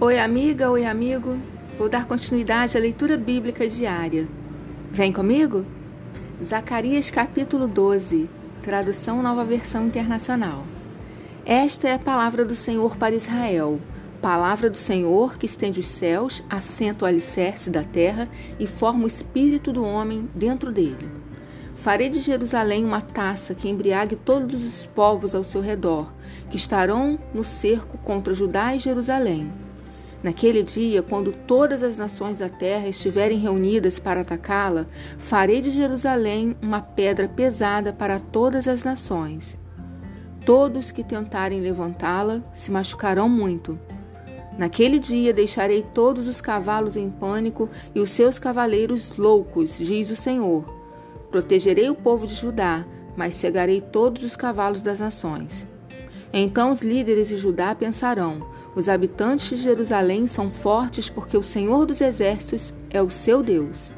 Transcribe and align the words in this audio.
Oi, 0.00 0.18
amiga, 0.18 0.72
oi, 0.72 0.84
amigo. 0.84 1.38
Vou 1.78 1.88
dar 1.88 2.04
continuidade 2.04 2.76
à 2.76 2.80
leitura 2.80 3.16
bíblica 3.16 3.66
diária. 3.68 4.26
Vem 4.90 5.12
comigo? 5.12 5.64
Zacarias 6.42 7.10
capítulo 7.10 7.68
12, 7.68 8.28
tradução 8.60 9.22
Nova 9.22 9.44
Versão 9.44 9.86
Internacional. 9.86 10.66
Esta 11.46 11.88
é 11.88 11.94
a 11.94 11.98
palavra 11.98 12.44
do 12.44 12.56
Senhor 12.56 12.96
para 12.96 13.14
Israel. 13.14 13.80
Palavra 14.20 14.68
do 14.68 14.76
Senhor 14.76 15.38
que 15.38 15.46
estende 15.46 15.78
os 15.78 15.86
céus, 15.86 16.42
assenta 16.50 17.04
o 17.04 17.08
alicerce 17.08 17.70
da 17.70 17.84
terra 17.84 18.28
e 18.58 18.66
forma 18.66 19.04
o 19.04 19.08
espírito 19.08 19.72
do 19.72 19.84
homem 19.84 20.28
dentro 20.34 20.72
dele. 20.72 21.08
Farei 21.76 22.08
de 22.08 22.18
Jerusalém 22.18 22.84
uma 22.84 23.00
taça 23.00 23.54
que 23.54 23.68
embriague 23.68 24.16
todos 24.16 24.64
os 24.64 24.86
povos 24.86 25.36
ao 25.36 25.44
seu 25.44 25.60
redor, 25.60 26.12
que 26.50 26.56
estarão 26.56 27.16
no 27.32 27.44
cerco 27.44 27.96
contra 27.98 28.34
Judá 28.34 28.74
e 28.74 28.80
Jerusalém. 28.80 29.63
Naquele 30.24 30.62
dia, 30.62 31.02
quando 31.02 31.34
todas 31.46 31.82
as 31.82 31.98
nações 31.98 32.38
da 32.38 32.48
terra 32.48 32.88
estiverem 32.88 33.38
reunidas 33.38 33.98
para 33.98 34.22
atacá-la, 34.22 34.86
farei 35.18 35.60
de 35.60 35.70
Jerusalém 35.70 36.56
uma 36.62 36.80
pedra 36.80 37.28
pesada 37.28 37.92
para 37.92 38.18
todas 38.18 38.66
as 38.66 38.84
nações. 38.84 39.54
Todos 40.46 40.90
que 40.90 41.04
tentarem 41.04 41.60
levantá-la 41.60 42.42
se 42.54 42.70
machucarão 42.70 43.28
muito. 43.28 43.78
Naquele 44.56 44.98
dia 44.98 45.30
deixarei 45.30 45.82
todos 45.82 46.26
os 46.26 46.40
cavalos 46.40 46.96
em 46.96 47.10
pânico 47.10 47.68
e 47.94 48.00
os 48.00 48.10
seus 48.10 48.38
cavaleiros 48.38 49.12
loucos, 49.18 49.76
diz 49.76 50.08
o 50.08 50.16
Senhor. 50.16 50.64
Protegerei 51.30 51.90
o 51.90 51.94
povo 51.94 52.26
de 52.26 52.34
Judá, 52.34 52.86
mas 53.14 53.34
cegarei 53.34 53.82
todos 53.82 54.24
os 54.24 54.36
cavalos 54.36 54.80
das 54.80 55.00
nações. 55.00 55.66
Então 56.36 56.72
os 56.72 56.82
líderes 56.82 57.28
de 57.28 57.36
Judá 57.36 57.76
pensarão: 57.76 58.40
os 58.74 58.88
habitantes 58.88 59.48
de 59.48 59.56
Jerusalém 59.56 60.26
são 60.26 60.50
fortes 60.50 61.08
porque 61.08 61.36
o 61.36 61.42
Senhor 61.42 61.86
dos 61.86 62.00
Exércitos 62.00 62.72
é 62.90 63.00
o 63.00 63.10
seu 63.10 63.42
Deus. 63.42 63.92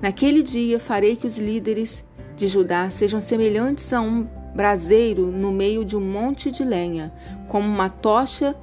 Naquele 0.00 0.42
dia 0.42 0.78
farei 0.78 1.16
que 1.16 1.26
os 1.26 1.38
líderes 1.38 2.04
de 2.36 2.46
Judá 2.48 2.90
sejam 2.90 3.20
semelhantes 3.20 3.92
a 3.92 4.00
um 4.00 4.26
braseiro 4.54 5.26
no 5.26 5.50
meio 5.50 5.84
de 5.84 5.96
um 5.96 6.00
monte 6.00 6.50
de 6.50 6.64
lenha, 6.64 7.12
como 7.48 7.66
uma 7.66 7.88
tocha 7.88 8.54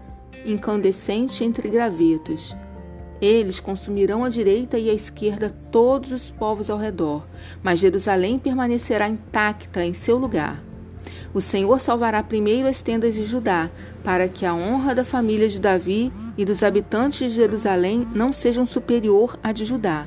incandescente 0.46 1.44
entre 1.44 1.70
gravetos. 1.70 2.56
Eles 3.22 3.60
consumirão 3.60 4.24
à 4.24 4.30
direita 4.30 4.80
e 4.80 4.90
à 4.90 4.94
esquerda 4.94 5.56
todos 5.72 6.12
os 6.12 6.32
povos 6.32 6.70
ao 6.70 6.78
redor, 6.78 7.28
mas 7.62 7.80
Jerusalém 7.80 8.40
permanecerá 8.40 9.08
intacta 9.08 9.86
em 9.86 9.94
seu 9.94 10.18
lugar. 10.18 10.71
O 11.34 11.40
Senhor 11.40 11.80
salvará 11.80 12.22
primeiro 12.22 12.68
as 12.68 12.82
tendas 12.82 13.16
de 13.16 13.24
Judá, 13.24 13.70
para 14.04 14.28
que 14.28 14.46
a 14.46 14.54
honra 14.54 14.94
da 14.94 15.06
família 15.06 15.48
de 15.48 15.62
Davi 15.62 16.12
e 16.38 16.44
dos 16.44 16.62
habitantes 16.62 17.20
de 17.20 17.30
Jerusalém 17.30 18.06
não 18.14 18.34
sejam 18.34 18.66
superior 18.66 19.40
à 19.42 19.52
de 19.52 19.64
Judá. 19.64 20.06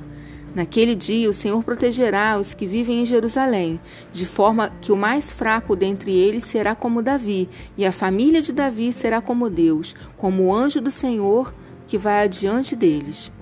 Naquele 0.54 0.94
dia 0.94 1.28
o 1.28 1.34
Senhor 1.34 1.64
protegerá 1.64 2.38
os 2.38 2.54
que 2.54 2.66
vivem 2.66 3.00
em 3.00 3.06
Jerusalém, 3.06 3.80
de 4.12 4.24
forma 4.24 4.70
que 4.80 4.92
o 4.92 4.96
mais 4.96 5.32
fraco 5.32 5.74
dentre 5.74 6.12
eles 6.12 6.44
será 6.44 6.74
como 6.74 7.02
Davi, 7.02 7.48
e 7.76 7.84
a 7.84 7.90
família 7.90 8.40
de 8.40 8.52
Davi 8.52 8.92
será 8.92 9.20
como 9.20 9.50
Deus, 9.50 9.96
como 10.16 10.44
o 10.44 10.54
anjo 10.54 10.80
do 10.80 10.90
Senhor 10.90 11.52
que 11.88 11.98
vai 11.98 12.22
adiante 12.22 12.76
deles. 12.76 13.32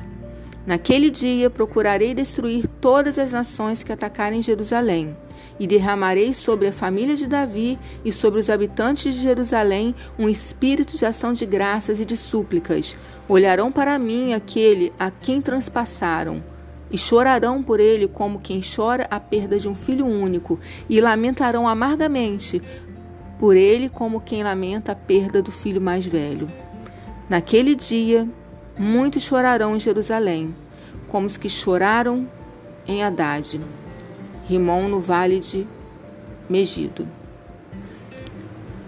Naquele 0.64 1.10
dia 1.10 1.50
procurarei 1.50 2.14
destruir 2.14 2.68
todas 2.68 3.18
as 3.18 3.32
nações 3.32 3.82
que 3.82 3.92
atacarem 3.92 4.42
Jerusalém, 4.42 5.16
e 5.58 5.66
derramarei 5.66 6.32
sobre 6.32 6.68
a 6.68 6.72
família 6.72 7.16
de 7.16 7.26
Davi 7.26 7.78
e 8.04 8.12
sobre 8.12 8.38
os 8.38 8.48
habitantes 8.48 9.14
de 9.14 9.20
Jerusalém 9.20 9.94
um 10.18 10.28
espírito 10.28 10.96
de 10.96 11.04
ação 11.04 11.32
de 11.32 11.44
graças 11.44 12.00
e 12.00 12.04
de 12.04 12.16
súplicas. 12.16 12.96
Olharão 13.28 13.72
para 13.72 13.98
mim 13.98 14.34
aquele 14.34 14.92
a 14.98 15.10
quem 15.10 15.40
transpassaram, 15.40 16.42
e 16.90 16.98
chorarão 16.98 17.62
por 17.62 17.80
ele 17.80 18.06
como 18.06 18.38
quem 18.38 18.60
chora 18.60 19.06
a 19.10 19.18
perda 19.18 19.58
de 19.58 19.68
um 19.68 19.74
filho 19.74 20.06
único, 20.06 20.60
e 20.88 21.00
lamentarão 21.00 21.66
amargamente 21.66 22.62
por 23.38 23.56
ele 23.56 23.88
como 23.88 24.20
quem 24.20 24.44
lamenta 24.44 24.92
a 24.92 24.94
perda 24.94 25.42
do 25.42 25.50
filho 25.50 25.80
mais 25.80 26.06
velho. 26.06 26.48
Naquele 27.28 27.74
dia 27.74 28.28
Muitos 28.78 29.22
chorarão 29.22 29.76
em 29.76 29.80
Jerusalém, 29.80 30.54
como 31.08 31.26
os 31.26 31.36
que 31.36 31.48
choraram 31.48 32.26
em 32.86 33.02
Haddad, 33.02 33.60
Rimon 34.48 34.88
no 34.88 34.98
vale 34.98 35.38
de 35.38 35.66
Megido. 36.48 37.06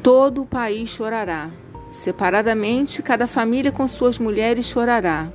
Todo 0.03 0.43
o 0.43 0.47
país 0.47 0.89
chorará. 0.89 1.50
Separadamente, 1.93 3.03
cada 3.03 3.27
família 3.27 3.71
com 3.71 3.87
suas 3.87 4.19
mulheres 4.19 4.67
chorará. 4.67 5.28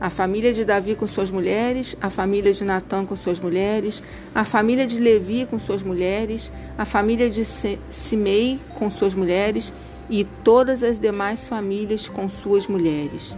A 0.00 0.10
família 0.10 0.52
de 0.52 0.64
Davi 0.64 0.94
com 0.94 1.08
suas 1.08 1.28
mulheres, 1.28 1.96
a 2.00 2.08
família 2.08 2.52
de 2.52 2.64
Natã 2.64 3.04
com 3.04 3.16
suas 3.16 3.40
mulheres, 3.40 4.00
a 4.32 4.44
família 4.44 4.86
de 4.86 5.00
Levi 5.00 5.44
com 5.44 5.58
suas 5.58 5.82
mulheres, 5.82 6.52
a 6.78 6.84
família 6.84 7.28
de 7.28 7.44
Simei 7.44 8.60
com 8.78 8.92
suas 8.92 9.12
mulheres 9.12 9.72
e 10.08 10.22
todas 10.22 10.84
as 10.84 11.00
demais 11.00 11.46
famílias 11.48 12.08
com 12.08 12.30
suas 12.30 12.68
mulheres. 12.68 13.36